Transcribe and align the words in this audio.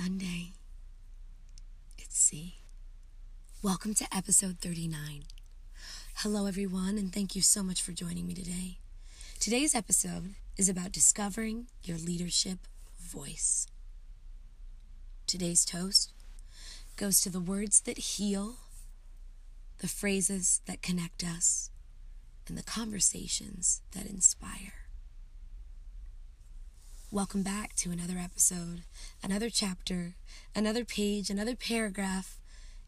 Sunday. 0.00 0.52
It's 1.98 2.16
C. 2.16 2.58
Welcome 3.64 3.94
to 3.94 4.06
episode 4.16 4.58
39. 4.60 5.24
Hello, 6.18 6.46
everyone, 6.46 6.96
and 6.98 7.12
thank 7.12 7.34
you 7.34 7.42
so 7.42 7.64
much 7.64 7.82
for 7.82 7.90
joining 7.90 8.24
me 8.24 8.32
today. 8.32 8.78
Today's 9.40 9.74
episode 9.74 10.36
is 10.56 10.68
about 10.68 10.92
discovering 10.92 11.66
your 11.82 11.98
leadership 11.98 12.60
voice. 13.00 13.66
Today's 15.26 15.64
toast 15.64 16.12
goes 16.96 17.20
to 17.22 17.28
the 17.28 17.40
words 17.40 17.80
that 17.80 17.98
heal, 17.98 18.58
the 19.78 19.88
phrases 19.88 20.60
that 20.66 20.80
connect 20.80 21.24
us, 21.24 21.70
and 22.46 22.56
the 22.56 22.62
conversations 22.62 23.82
that 23.96 24.06
inspire. 24.06 24.87
Welcome 27.10 27.42
back 27.42 27.74
to 27.76 27.90
another 27.90 28.18
episode, 28.18 28.82
another 29.24 29.48
chapter, 29.48 30.16
another 30.54 30.84
page, 30.84 31.30
another 31.30 31.56
paragraph 31.56 32.38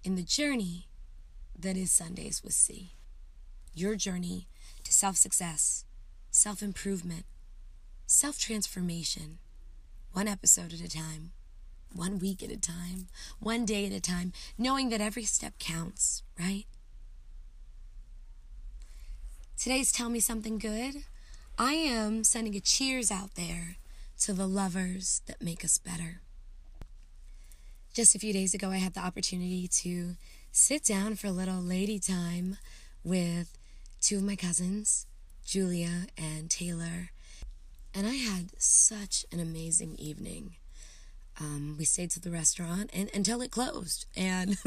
in 0.05 0.15
the 0.15 0.23
journey 0.23 0.89
that 1.59 1.75
is 1.75 1.91
Sundays 1.91 2.43
with 2.45 2.53
C. 2.53 2.93
Your 3.75 3.97
journey 3.97 4.47
to 4.85 4.93
self 4.93 5.17
success, 5.17 5.87
self 6.31 6.63
improvement, 6.63 7.25
self 8.07 8.39
transformation, 8.39 9.39
one 10.13 10.29
episode 10.29 10.75
at 10.75 10.81
a 10.81 10.89
time, 10.91 11.31
one 11.91 12.19
week 12.19 12.43
at 12.43 12.51
a 12.51 12.61
time, 12.61 13.07
one 13.39 13.65
day 13.65 13.87
at 13.87 13.93
a 13.93 14.03
time, 14.03 14.35
knowing 14.59 14.91
that 14.91 15.01
every 15.01 15.25
step 15.25 15.55
counts, 15.59 16.23
right? 16.39 16.67
Today's 19.57 19.91
Tell 19.91 20.11
Me 20.11 20.21
Something 20.21 20.59
Good. 20.59 21.05
I 21.59 21.73
am 21.73 22.23
sending 22.23 22.55
a 22.55 22.61
cheers 22.61 23.11
out 23.11 23.35
there 23.35 23.77
to 24.21 24.33
the 24.35 24.47
lovers 24.47 25.23
that 25.27 25.43
make 25.43 25.65
us 25.65 25.79
better. 25.79 26.21
Just 27.95 28.15
a 28.15 28.19
few 28.19 28.33
days 28.33 28.55
ago, 28.55 28.71
I 28.71 28.77
had 28.77 28.95
the 28.95 29.01
opportunity 29.01 29.67
to 29.67 30.17
sit 30.53 30.85
down 30.85 31.17
for 31.17 31.29
a 31.29 31.33
little 31.33 31.61
lady 31.61 31.99
time 31.99 32.59
with 33.03 33.57
two 34.01 34.19
of 34.19 34.23
my 34.23 34.37
cousins, 34.37 35.07
Julia 35.45 36.07
and 36.19 36.51
Taylor, 36.51 37.11
and 37.95 38.07
I 38.07 38.15
had 38.15 38.51
such 38.59 39.25
an 39.33 39.41
amazing 39.41 39.97
evening. 39.99 40.57
Um, 41.41 41.77
we 41.79 41.87
stayed 41.87 42.11
to 42.13 42.21
the 42.21 42.31
restaurant 42.31 42.91
and, 42.93 43.11
until 43.15 43.41
it 43.41 43.51
closed, 43.51 44.05
and 44.15 44.59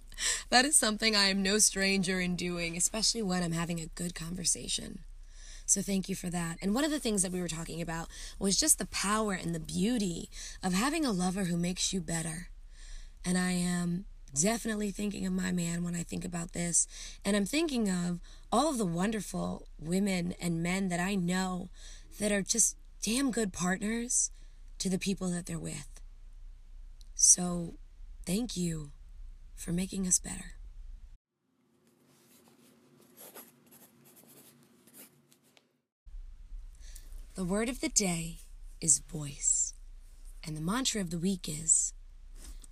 that 0.50 0.64
is 0.64 0.74
something 0.74 1.14
I 1.14 1.26
am 1.26 1.42
no 1.42 1.58
stranger 1.58 2.18
in 2.18 2.34
doing, 2.34 2.76
especially 2.76 3.22
when 3.22 3.42
I'm 3.42 3.52
having 3.52 3.78
a 3.78 3.86
good 3.94 4.14
conversation. 4.14 5.00
So 5.66 5.80
thank 5.82 6.08
you 6.08 6.14
for 6.14 6.28
that. 6.30 6.58
And 6.60 6.74
one 6.74 6.84
of 6.84 6.90
the 6.90 7.00
things 7.00 7.22
that 7.22 7.32
we 7.32 7.40
were 7.40 7.48
talking 7.48 7.80
about 7.80 8.08
was 8.38 8.58
just 8.58 8.78
the 8.78 8.86
power 8.86 9.32
and 9.32 9.54
the 9.54 9.60
beauty 9.60 10.28
of 10.62 10.72
having 10.72 11.04
a 11.04 11.12
lover 11.12 11.44
who 11.44 11.56
makes 11.56 11.92
you 11.92 12.00
better. 12.00 12.48
And 13.24 13.38
I 13.38 13.52
am 13.52 14.04
definitely 14.34 14.90
thinking 14.90 15.26
of 15.26 15.32
my 15.32 15.52
man 15.52 15.84
when 15.84 15.94
I 15.94 16.02
think 16.02 16.24
about 16.24 16.52
this. 16.52 16.86
And 17.24 17.36
I'm 17.36 17.46
thinking 17.46 17.88
of 17.88 18.20
all 18.50 18.68
of 18.68 18.78
the 18.78 18.86
wonderful 18.86 19.66
women 19.78 20.34
and 20.40 20.62
men 20.62 20.88
that 20.88 21.00
I 21.00 21.14
know 21.14 21.68
that 22.18 22.32
are 22.32 22.42
just 22.42 22.76
damn 23.02 23.30
good 23.30 23.52
partners 23.52 24.30
to 24.78 24.88
the 24.88 24.98
people 24.98 25.28
that 25.30 25.46
they're 25.46 25.58
with. 25.58 26.00
So 27.14 27.74
thank 28.26 28.56
you 28.56 28.90
for 29.54 29.72
making 29.72 30.06
us 30.06 30.18
better. 30.18 30.54
The 37.42 37.48
word 37.48 37.68
of 37.68 37.80
the 37.80 37.88
day 37.88 38.38
is 38.80 39.00
voice, 39.00 39.74
and 40.44 40.56
the 40.56 40.60
mantra 40.60 41.00
of 41.00 41.10
the 41.10 41.18
week 41.18 41.48
is 41.48 41.92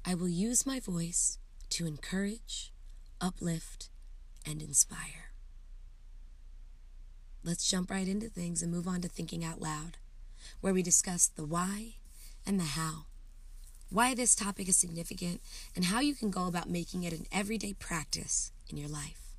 I 0.05 0.15
will 0.15 0.29
use 0.29 0.65
my 0.65 0.79
voice 0.79 1.39
to 1.71 1.89
encourage, 1.89 2.72
uplift, 3.21 3.89
and 4.47 4.62
inspire. 4.62 5.33
Let's 7.43 7.69
jump 7.69 7.91
right 7.91 8.06
into 8.06 8.28
things 8.28 8.62
and 8.62 8.71
move 8.71 8.87
on 8.87 9.00
to 9.00 9.09
thinking 9.09 9.44
out 9.44 9.61
loud, 9.61 9.97
where 10.61 10.73
we 10.73 10.84
discuss 10.84 11.27
the 11.27 11.44
why 11.44 11.94
and 12.47 12.61
the 12.61 12.78
how. 12.78 13.06
Why 13.89 14.15
this 14.15 14.37
topic 14.37 14.69
is 14.69 14.77
significant 14.77 15.41
and 15.75 15.87
how 15.87 15.99
you 15.99 16.15
can 16.15 16.31
go 16.31 16.47
about 16.47 16.71
making 16.71 17.03
it 17.03 17.12
an 17.12 17.27
everyday 17.33 17.73
practice 17.73 18.53
in 18.69 18.77
your 18.77 18.89
life. 18.89 19.34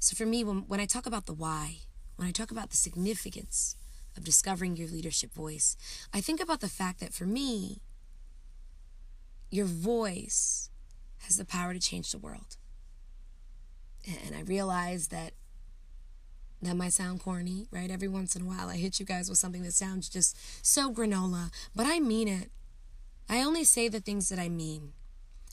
So, 0.00 0.16
for 0.16 0.26
me, 0.26 0.42
when, 0.42 0.64
when 0.66 0.80
I 0.80 0.86
talk 0.86 1.06
about 1.06 1.26
the 1.26 1.34
why, 1.34 1.82
when 2.16 2.26
I 2.26 2.32
talk 2.32 2.50
about 2.50 2.70
the 2.70 2.76
significance 2.76 3.76
of 4.16 4.24
discovering 4.24 4.76
your 4.76 4.88
leadership 4.88 5.32
voice, 5.32 5.76
I 6.12 6.20
think 6.20 6.40
about 6.40 6.60
the 6.60 6.68
fact 6.68 7.00
that 7.00 7.12
for 7.12 7.24
me, 7.24 7.82
your 9.50 9.66
voice 9.66 10.70
has 11.24 11.36
the 11.36 11.44
power 11.44 11.72
to 11.72 11.80
change 11.80 12.12
the 12.12 12.18
world. 12.18 12.56
And 14.24 14.34
I 14.36 14.42
realize 14.42 15.08
that 15.08 15.32
that 16.62 16.76
might 16.76 16.92
sound 16.92 17.20
corny, 17.20 17.66
right? 17.70 17.90
Every 17.90 18.08
once 18.08 18.34
in 18.34 18.42
a 18.42 18.44
while, 18.46 18.68
I 18.68 18.76
hit 18.76 18.98
you 18.98 19.06
guys 19.06 19.28
with 19.28 19.38
something 19.38 19.62
that 19.62 19.74
sounds 19.74 20.08
just 20.08 20.36
so 20.64 20.92
granola, 20.92 21.50
but 21.74 21.86
I 21.86 22.00
mean 22.00 22.28
it. 22.28 22.50
I 23.28 23.42
only 23.42 23.64
say 23.64 23.88
the 23.88 24.00
things 24.00 24.28
that 24.28 24.38
I 24.38 24.48
mean. 24.48 24.92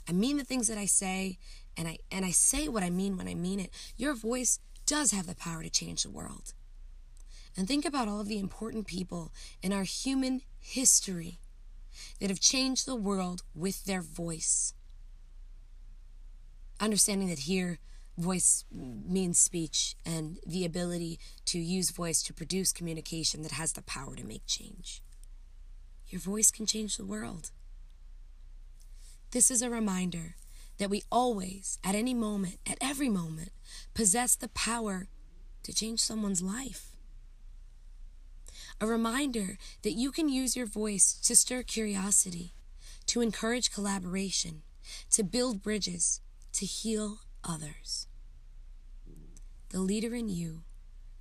I 0.07 0.11
mean 0.11 0.37
the 0.37 0.43
things 0.43 0.67
that 0.67 0.77
I 0.77 0.85
say, 0.85 1.39
and 1.75 1.87
I 1.87 1.97
and 2.11 2.25
I 2.25 2.31
say 2.31 2.67
what 2.67 2.83
I 2.83 2.89
mean 2.89 3.17
when 3.17 3.27
I 3.27 3.33
mean 3.33 3.59
it. 3.59 3.71
Your 3.97 4.13
voice 4.13 4.59
does 4.85 5.11
have 5.11 5.27
the 5.27 5.35
power 5.35 5.63
to 5.63 5.69
change 5.69 6.03
the 6.03 6.09
world. 6.09 6.53
And 7.55 7.67
think 7.67 7.85
about 7.85 8.07
all 8.07 8.19
of 8.19 8.27
the 8.27 8.39
important 8.39 8.87
people 8.87 9.31
in 9.61 9.71
our 9.71 9.83
human 9.83 10.41
history 10.59 11.39
that 12.19 12.29
have 12.29 12.39
changed 12.39 12.85
the 12.85 12.95
world 12.95 13.43
with 13.53 13.85
their 13.85 14.01
voice. 14.01 14.73
Understanding 16.79 17.29
that 17.29 17.39
here, 17.39 17.79
voice 18.17 18.65
means 18.71 19.37
speech 19.37 19.95
and 20.05 20.39
the 20.45 20.65
ability 20.65 21.19
to 21.45 21.59
use 21.59 21.91
voice 21.91 22.21
to 22.23 22.33
produce 22.33 22.71
communication 22.71 23.41
that 23.43 23.53
has 23.53 23.73
the 23.73 23.81
power 23.83 24.15
to 24.15 24.25
make 24.25 24.45
change. 24.45 25.01
Your 26.07 26.21
voice 26.21 26.51
can 26.51 26.65
change 26.65 26.97
the 26.97 27.05
world. 27.05 27.51
This 29.31 29.49
is 29.49 29.61
a 29.61 29.69
reminder 29.69 30.35
that 30.77 30.89
we 30.89 31.03
always, 31.11 31.79
at 31.83 31.95
any 31.95 32.13
moment, 32.13 32.57
at 32.67 32.77
every 32.81 33.09
moment, 33.09 33.49
possess 33.93 34.35
the 34.35 34.49
power 34.49 35.07
to 35.63 35.73
change 35.73 35.99
someone's 35.99 36.41
life. 36.41 36.92
A 38.83 38.85
reminder 38.85 39.57
that 39.83 39.93
you 39.93 40.11
can 40.11 40.27
use 40.27 40.57
your 40.57 40.65
voice 40.65 41.13
to 41.23 41.37
stir 41.37 41.63
curiosity, 41.63 42.53
to 43.05 43.21
encourage 43.21 43.71
collaboration, 43.71 44.63
to 45.11 45.23
build 45.23 45.63
bridges, 45.63 46.19
to 46.51 46.65
heal 46.65 47.19
others. 47.45 48.07
The 49.69 49.79
leader 49.79 50.13
in 50.13 50.27
you 50.27 50.63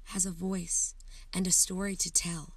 has 0.06 0.26
a 0.26 0.32
voice 0.32 0.96
and 1.32 1.46
a 1.46 1.52
story 1.52 1.94
to 1.94 2.10
tell, 2.10 2.56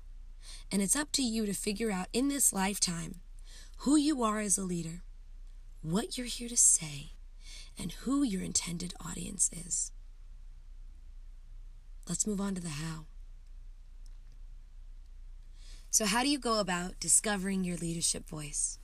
and 0.71 0.81
it's 0.81 0.95
up 0.95 1.11
to 1.11 1.21
you 1.21 1.45
to 1.45 1.53
figure 1.53 1.91
out 1.91 2.07
in 2.11 2.27
this 2.29 2.51
lifetime 2.51 3.21
who 3.81 3.97
you 3.97 4.23
are 4.23 4.39
as 4.39 4.57
a 4.57 4.63
leader, 4.63 5.03
what 5.83 6.17
you're 6.17 6.25
here 6.25 6.49
to 6.49 6.57
say, 6.57 7.11
and 7.77 7.91
who 7.91 8.23
your 8.23 8.41
intended 8.41 8.95
audience 9.05 9.51
is. 9.53 9.91
Let's 12.09 12.25
move 12.25 12.41
on 12.41 12.55
to 12.55 12.61
the 12.61 12.69
how. 12.69 13.05
So, 15.95 16.03
how 16.05 16.23
do 16.23 16.27
you 16.27 16.39
go 16.39 16.59
about 16.59 16.99
discovering 16.99 17.63
your 17.63 17.77
leadership 17.77 18.27
voice? 18.27 18.79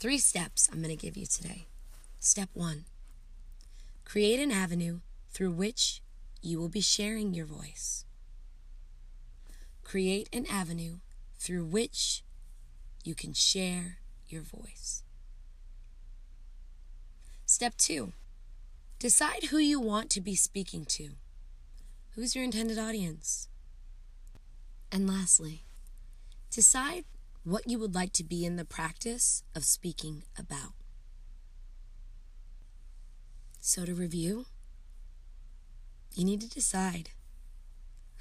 Three 0.00 0.18
steps 0.18 0.68
I'm 0.68 0.82
going 0.82 0.88
to 0.88 1.00
give 1.00 1.16
you 1.16 1.26
today. 1.26 1.66
Step 2.18 2.48
one 2.54 2.86
create 4.04 4.40
an 4.40 4.50
avenue 4.50 4.98
through 5.30 5.52
which 5.52 6.02
you 6.42 6.58
will 6.58 6.68
be 6.68 6.80
sharing 6.80 7.34
your 7.34 7.46
voice. 7.46 8.04
Create 9.84 10.28
an 10.32 10.44
avenue 10.50 10.96
through 11.38 11.66
which 11.66 12.24
you 13.04 13.14
can 13.14 13.32
share 13.32 13.98
your 14.26 14.42
voice. 14.42 15.04
Step 17.46 17.76
two 17.76 18.12
decide 18.98 19.44
who 19.50 19.58
you 19.58 19.78
want 19.78 20.10
to 20.10 20.20
be 20.20 20.34
speaking 20.34 20.84
to. 20.86 21.10
Who's 22.16 22.34
your 22.34 22.42
intended 22.42 22.76
audience? 22.76 23.46
And 24.90 25.08
lastly, 25.08 25.62
decide 26.54 27.04
what 27.42 27.68
you 27.68 27.78
would 27.80 27.94
like 27.94 28.12
to 28.12 28.22
be 28.22 28.44
in 28.44 28.54
the 28.54 28.64
practice 28.64 29.42
of 29.56 29.64
speaking 29.64 30.22
about. 30.38 30.72
So, 33.60 33.84
to 33.84 33.92
review, 33.92 34.46
you 36.12 36.24
need 36.24 36.40
to 36.42 36.48
decide 36.48 37.10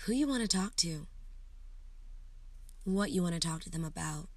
who 0.05 0.13
you 0.13 0.27
want 0.27 0.41
to 0.41 0.47
talk 0.47 0.75
to, 0.77 1.05
what 2.83 3.11
you 3.11 3.21
want 3.21 3.35
to 3.35 3.39
talk 3.39 3.61
to 3.61 3.69
them 3.69 3.85
about, 3.85 4.29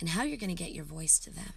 and 0.00 0.10
how 0.10 0.24
you're 0.24 0.36
going 0.36 0.54
to 0.54 0.62
get 0.62 0.72
your 0.72 0.84
voice 0.84 1.18
to 1.20 1.30
them. 1.30 1.54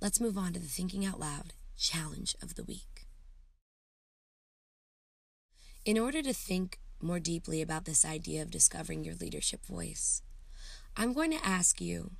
Let's 0.00 0.20
move 0.20 0.36
on 0.36 0.54
to 0.54 0.58
the 0.58 0.66
Thinking 0.66 1.06
Out 1.06 1.20
Loud 1.20 1.52
challenge 1.78 2.34
of 2.42 2.56
the 2.56 2.64
week. 2.64 3.06
In 5.84 5.98
order 5.98 6.20
to 6.20 6.32
think 6.32 6.79
more 7.02 7.20
deeply 7.20 7.62
about 7.62 7.84
this 7.84 8.04
idea 8.04 8.42
of 8.42 8.50
discovering 8.50 9.04
your 9.04 9.14
leadership 9.14 9.64
voice, 9.66 10.22
I'm 10.96 11.12
going 11.12 11.30
to 11.30 11.46
ask 11.46 11.80
you 11.80 12.12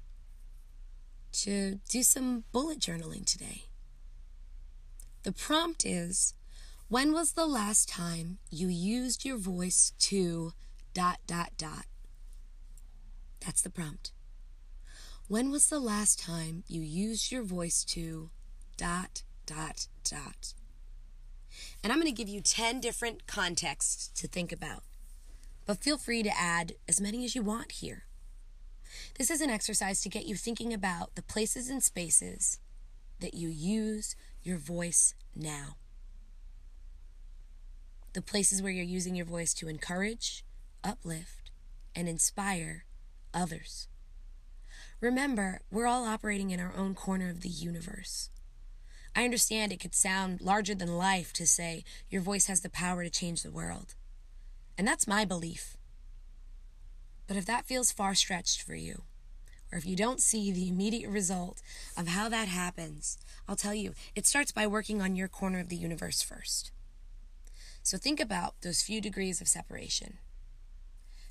to 1.32 1.80
do 1.88 2.02
some 2.02 2.44
bullet 2.52 2.80
journaling 2.80 3.24
today. 3.24 3.64
The 5.22 5.32
prompt 5.32 5.84
is 5.84 6.34
When 6.88 7.12
was 7.12 7.32
the 7.32 7.46
last 7.46 7.88
time 7.88 8.38
you 8.50 8.68
used 8.68 9.24
your 9.24 9.36
voice 9.36 9.92
to 10.00 10.52
dot, 10.92 11.18
dot, 11.26 11.50
dot? 11.56 11.86
That's 13.44 13.62
the 13.62 13.70
prompt. 13.70 14.12
When 15.28 15.50
was 15.50 15.68
the 15.68 15.78
last 15.78 16.18
time 16.18 16.64
you 16.66 16.80
used 16.80 17.30
your 17.30 17.44
voice 17.44 17.84
to 17.84 18.30
dot, 18.76 19.22
dot, 19.46 19.86
dot? 20.02 20.54
And 21.82 21.92
I'm 21.92 22.00
going 22.00 22.12
to 22.12 22.16
give 22.16 22.28
you 22.28 22.40
10 22.40 22.80
different 22.80 23.26
contexts 23.26 24.08
to 24.20 24.28
think 24.28 24.52
about. 24.52 24.82
But 25.66 25.82
feel 25.82 25.98
free 25.98 26.22
to 26.22 26.38
add 26.38 26.72
as 26.88 27.00
many 27.00 27.24
as 27.24 27.34
you 27.34 27.42
want 27.42 27.72
here. 27.72 28.04
This 29.18 29.30
is 29.30 29.40
an 29.40 29.50
exercise 29.50 30.00
to 30.02 30.08
get 30.08 30.26
you 30.26 30.34
thinking 30.34 30.72
about 30.72 31.14
the 31.14 31.22
places 31.22 31.68
and 31.68 31.82
spaces 31.82 32.58
that 33.20 33.34
you 33.34 33.48
use 33.48 34.16
your 34.42 34.58
voice 34.58 35.14
now. 35.34 35.76
The 38.14 38.22
places 38.22 38.62
where 38.62 38.72
you're 38.72 38.84
using 38.84 39.14
your 39.14 39.26
voice 39.26 39.54
to 39.54 39.68
encourage, 39.68 40.44
uplift, 40.82 41.50
and 41.94 42.08
inspire 42.08 42.84
others. 43.32 43.86
Remember, 45.00 45.60
we're 45.70 45.86
all 45.86 46.04
operating 46.04 46.50
in 46.50 46.60
our 46.60 46.74
own 46.76 46.94
corner 46.94 47.30
of 47.30 47.42
the 47.42 47.48
universe. 47.48 48.30
I 49.14 49.24
understand 49.24 49.72
it 49.72 49.80
could 49.80 49.94
sound 49.94 50.40
larger 50.40 50.74
than 50.74 50.96
life 50.96 51.32
to 51.34 51.46
say 51.46 51.84
your 52.08 52.22
voice 52.22 52.46
has 52.46 52.60
the 52.60 52.70
power 52.70 53.02
to 53.02 53.10
change 53.10 53.42
the 53.42 53.50
world. 53.50 53.94
And 54.78 54.86
that's 54.86 55.06
my 55.06 55.24
belief. 55.24 55.76
But 57.26 57.36
if 57.36 57.46
that 57.46 57.66
feels 57.66 57.92
far 57.92 58.14
stretched 58.14 58.62
for 58.62 58.74
you, 58.74 59.02
or 59.72 59.78
if 59.78 59.86
you 59.86 59.94
don't 59.94 60.20
see 60.20 60.50
the 60.50 60.68
immediate 60.68 61.10
result 61.10 61.62
of 61.96 62.08
how 62.08 62.28
that 62.28 62.48
happens, 62.48 63.18
I'll 63.48 63.56
tell 63.56 63.74
you, 63.74 63.94
it 64.16 64.26
starts 64.26 64.52
by 64.52 64.66
working 64.66 65.00
on 65.00 65.16
your 65.16 65.28
corner 65.28 65.60
of 65.60 65.68
the 65.68 65.76
universe 65.76 66.22
first. 66.22 66.72
So 67.82 67.96
think 67.96 68.20
about 68.20 68.54
those 68.62 68.82
few 68.82 69.00
degrees 69.00 69.40
of 69.40 69.48
separation. 69.48 70.18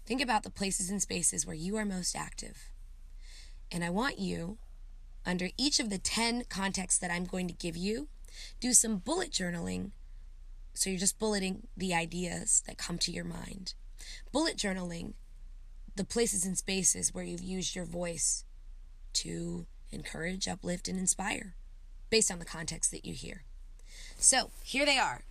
Think 0.06 0.22
about 0.22 0.44
the 0.44 0.50
places 0.50 0.90
and 0.90 1.02
spaces 1.02 1.46
where 1.46 1.56
you 1.56 1.76
are 1.76 1.86
most 1.86 2.16
active. 2.16 2.72
And 3.72 3.84
I 3.84 3.90
want 3.90 4.20
you, 4.20 4.58
under 5.26 5.50
each 5.58 5.80
of 5.80 5.90
the 5.90 5.98
10 5.98 6.46
contexts 6.46 7.00
that 7.00 7.12
I'm 7.12 7.26
going 7.26 7.48
to 7.48 7.54
give 7.54 7.78
you, 7.78 8.08
do 8.60 8.74
some 8.74 8.98
bullet 8.98 9.32
journaling. 9.32 9.92
So 10.74 10.90
you're 10.90 11.00
just 11.00 11.20
bulleting 11.20 11.68
the 11.76 11.94
ideas 11.94 12.64
that 12.68 12.78
come 12.78 12.98
to 13.00 13.12
your 13.12 13.26
mind. 13.26 13.74
Bullet 14.32 14.58
journaling 14.58 15.14
the 15.96 16.06
places 16.06 16.46
and 16.46 16.58
spaces 16.58 17.14
where 17.14 17.24
you've 17.24 17.44
used 17.44 17.76
your 17.76 17.86
voice 17.86 18.46
to 19.14 19.66
encourage, 19.92 20.48
uplift, 20.48 20.88
and 20.88 20.98
inspire 20.98 21.56
based 22.10 22.32
on 22.32 22.40
the 22.40 22.46
context 22.46 22.92
that 22.92 23.06
you 23.06 23.14
hear. 23.14 23.44
So 24.18 24.52
here 24.64 24.86
they 24.86 24.98
are 24.98 25.24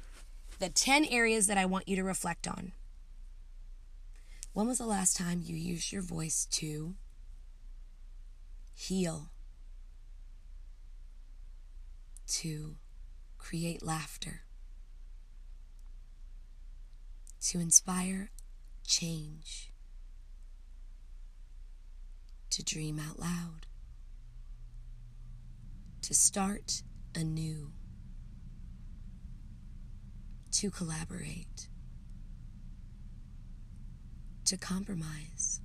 the 0.59 0.69
10 0.69 1.05
areas 1.05 1.47
that 1.47 1.59
I 1.59 1.67
want 1.67 1.89
you 1.89 1.97
to 1.97 2.05
reflect 2.05 2.47
on. 2.47 2.73
When 4.53 4.67
was 4.67 4.79
the 4.79 4.87
last 4.87 5.17
time 5.17 5.43
you 5.45 5.57
used 5.57 5.93
your 5.93 6.03
voice 6.03 6.47
to 6.53 6.95
heal, 8.75 9.31
to 12.29 12.77
create 13.39 13.83
laughter, 13.83 14.43
to 17.41 17.59
inspire 17.59 18.31
change? 18.87 19.73
to 22.59 22.65
dream 22.65 22.99
out 22.99 23.21
loud, 23.21 23.67
to 26.03 26.13
start 26.13 26.83
anew, 27.15 27.71
to 30.51 30.71
collaborate, 30.71 31.69
to 34.45 34.57
compromise, 34.57 35.61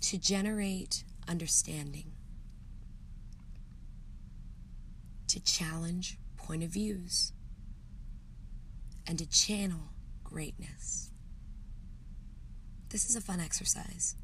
to 0.00 0.18
generate 0.18 1.04
understanding, 1.28 2.10
to 5.30 5.40
challenge 5.40 6.18
point 6.36 6.62
of 6.62 6.70
views, 6.70 7.32
and 9.06 9.18
to 9.18 9.28
channel 9.28 9.92
greatness. 10.24 11.10
This 12.88 13.08
is 13.08 13.14
a 13.14 13.20
fun 13.20 13.40
exercise. 13.40 14.16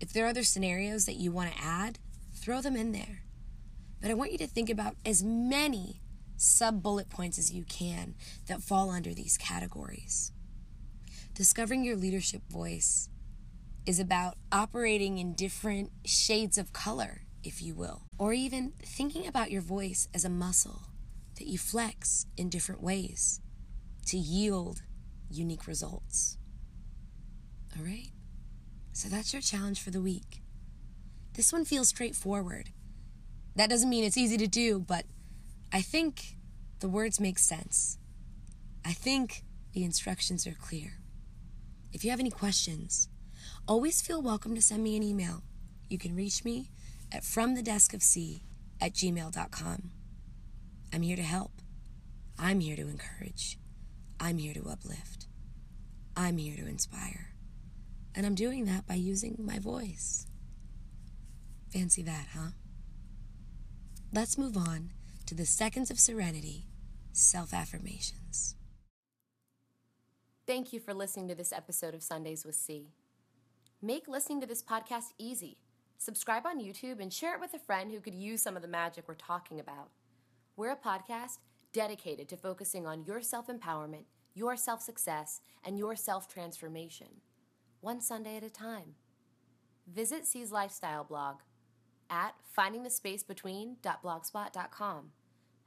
If 0.00 0.12
there 0.12 0.26
are 0.26 0.28
other 0.28 0.42
scenarios 0.42 1.06
that 1.06 1.16
you 1.16 1.32
want 1.32 1.52
to 1.52 1.62
add, 1.62 1.98
throw 2.34 2.60
them 2.60 2.76
in 2.76 2.92
there. 2.92 3.22
But 4.00 4.10
I 4.10 4.14
want 4.14 4.32
you 4.32 4.38
to 4.38 4.46
think 4.46 4.68
about 4.68 4.96
as 5.06 5.22
many 5.22 6.00
sub 6.36 6.82
bullet 6.82 7.08
points 7.08 7.38
as 7.38 7.52
you 7.52 7.64
can 7.64 8.14
that 8.46 8.62
fall 8.62 8.90
under 8.90 9.14
these 9.14 9.38
categories. 9.38 10.32
Discovering 11.34 11.84
your 11.84 11.96
leadership 11.96 12.42
voice 12.50 13.08
is 13.86 13.98
about 13.98 14.36
operating 14.50 15.18
in 15.18 15.34
different 15.34 15.92
shades 16.04 16.58
of 16.58 16.72
color, 16.72 17.21
if 17.44 17.62
you 17.62 17.74
will, 17.74 18.02
or 18.18 18.32
even 18.32 18.72
thinking 18.82 19.26
about 19.26 19.50
your 19.50 19.62
voice 19.62 20.08
as 20.14 20.24
a 20.24 20.30
muscle 20.30 20.82
that 21.38 21.46
you 21.46 21.58
flex 21.58 22.26
in 22.36 22.48
different 22.48 22.82
ways 22.82 23.40
to 24.06 24.16
yield 24.16 24.82
unique 25.30 25.66
results. 25.66 26.36
All 27.76 27.84
right? 27.84 28.08
So 28.92 29.08
that's 29.08 29.32
your 29.32 29.42
challenge 29.42 29.80
for 29.80 29.90
the 29.90 30.02
week. 30.02 30.42
This 31.34 31.52
one 31.52 31.64
feels 31.64 31.88
straightforward. 31.88 32.70
That 33.56 33.70
doesn't 33.70 33.88
mean 33.88 34.04
it's 34.04 34.18
easy 34.18 34.36
to 34.36 34.46
do, 34.46 34.78
but 34.78 35.06
I 35.72 35.80
think 35.80 36.36
the 36.80 36.88
words 36.88 37.18
make 37.18 37.38
sense. 37.38 37.98
I 38.84 38.92
think 38.92 39.44
the 39.72 39.84
instructions 39.84 40.46
are 40.46 40.52
clear. 40.52 40.98
If 41.92 42.04
you 42.04 42.10
have 42.10 42.20
any 42.20 42.30
questions, 42.30 43.08
always 43.66 44.02
feel 44.02 44.20
welcome 44.20 44.54
to 44.54 44.62
send 44.62 44.82
me 44.82 44.96
an 44.96 45.02
email. 45.02 45.42
You 45.88 45.98
can 45.98 46.14
reach 46.14 46.44
me 46.44 46.70
at 47.12 47.22
fromthedeskofc 47.22 48.40
at 48.80 48.92
gmail.com. 48.94 49.90
I'm 50.92 51.02
here 51.02 51.16
to 51.16 51.22
help. 51.22 51.52
I'm 52.38 52.60
here 52.60 52.76
to 52.76 52.82
encourage. 52.82 53.58
I'm 54.18 54.38
here 54.38 54.54
to 54.54 54.68
uplift. 54.68 55.26
I'm 56.16 56.38
here 56.38 56.56
to 56.56 56.68
inspire. 56.68 57.34
And 58.14 58.26
I'm 58.26 58.34
doing 58.34 58.64
that 58.66 58.86
by 58.86 58.94
using 58.94 59.36
my 59.38 59.58
voice. 59.58 60.26
Fancy 61.72 62.02
that, 62.02 62.26
huh? 62.34 62.50
Let's 64.12 64.36
move 64.36 64.56
on 64.56 64.90
to 65.26 65.34
the 65.34 65.46
Seconds 65.46 65.90
of 65.90 65.98
Serenity 65.98 66.66
self 67.12 67.54
affirmations. 67.54 68.56
Thank 70.46 70.72
you 70.72 70.80
for 70.80 70.92
listening 70.92 71.28
to 71.28 71.34
this 71.34 71.52
episode 71.52 71.94
of 71.94 72.02
Sundays 72.02 72.44
with 72.44 72.54
C. 72.54 72.88
Make 73.80 74.08
listening 74.08 74.40
to 74.40 74.46
this 74.46 74.62
podcast 74.62 75.12
easy. 75.18 75.61
Subscribe 76.02 76.44
on 76.46 76.58
YouTube 76.58 77.00
and 77.00 77.12
share 77.12 77.32
it 77.32 77.40
with 77.40 77.54
a 77.54 77.60
friend 77.60 77.92
who 77.92 78.00
could 78.00 78.16
use 78.16 78.42
some 78.42 78.56
of 78.56 78.62
the 78.62 78.66
magic 78.66 79.04
we're 79.06 79.14
talking 79.14 79.60
about. 79.60 79.90
We're 80.56 80.72
a 80.72 80.76
podcast 80.76 81.38
dedicated 81.72 82.28
to 82.30 82.36
focusing 82.36 82.88
on 82.88 83.04
your 83.04 83.22
self 83.22 83.46
empowerment, 83.46 84.06
your 84.34 84.56
self 84.56 84.82
success, 84.82 85.42
and 85.64 85.78
your 85.78 85.94
self 85.94 86.26
transformation 86.26 87.06
one 87.82 88.00
Sunday 88.00 88.36
at 88.36 88.42
a 88.42 88.50
time. 88.50 88.96
Visit 89.86 90.26
C's 90.26 90.50
lifestyle 90.50 91.04
blog 91.04 91.36
at 92.10 92.34
findingthespacebetween.blogspot.com 92.58 95.10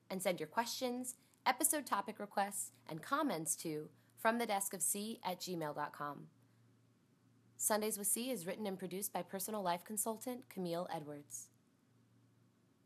and 0.09 0.21
send 0.21 0.41
your 0.41 0.47
questions, 0.47 1.15
episode 1.45 1.85
topic 1.85 2.19
requests, 2.19 2.73
and 2.89 3.01
comments 3.01 3.55
to 3.55 3.87
fromthedeskofc 4.21 5.19
at 5.23 5.39
gmail.com. 5.39 6.27
Sundays 7.57 7.97
with 7.97 8.07
C 8.07 8.29
is 8.31 8.45
written 8.45 8.67
and 8.67 8.77
produced 8.77 9.13
by 9.13 9.21
personal 9.21 9.61
life 9.61 9.83
consultant 9.85 10.49
Camille 10.49 10.87
Edwards. 10.93 11.47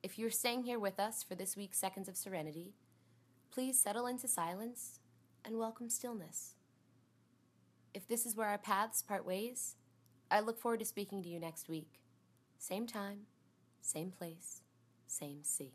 If 0.03 0.17
you're 0.17 0.29
staying 0.29 0.63
here 0.63 0.79
with 0.79 0.99
us 0.99 1.23
for 1.23 1.35
this 1.35 1.57
week's 1.57 1.79
Seconds 1.79 2.07
of 2.07 2.15
Serenity, 2.15 2.73
please 3.51 3.81
settle 3.81 4.05
into 4.05 4.27
silence 4.27 4.99
and 5.43 5.57
welcome 5.57 5.89
stillness. 5.89 6.53
If 7.93 8.07
this 8.07 8.25
is 8.25 8.35
where 8.35 8.47
our 8.47 8.59
paths 8.59 9.01
part 9.01 9.25
ways, 9.25 9.75
I 10.29 10.39
look 10.39 10.59
forward 10.59 10.79
to 10.79 10.85
speaking 10.85 11.23
to 11.23 11.29
you 11.29 11.39
next 11.39 11.67
week. 11.67 11.99
Same 12.59 12.85
time, 12.85 13.21
same 13.81 14.11
place, 14.11 14.61
same 15.07 15.43
sea. 15.43 15.73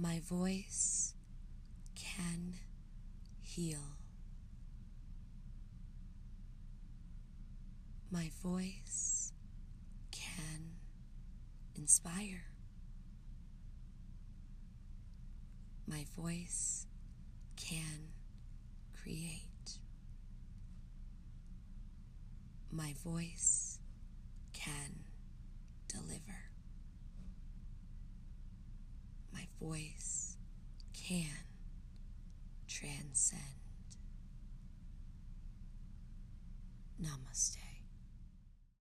My 0.00 0.20
voice 0.20 1.14
can 1.96 2.54
heal. 3.42 3.96
My 8.10 8.30
voice 8.40 9.32
can 10.12 10.76
inspire. 11.74 12.44
My 15.88 16.04
voice 16.16 16.86
can 17.56 18.12
create. 19.02 19.78
My 22.70 22.94
voice 23.02 23.80
can 24.52 25.04
deliver. 25.88 26.50
My 29.32 29.47
voice 29.60 30.07